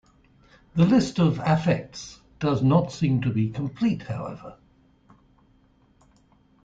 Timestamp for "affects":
1.45-2.21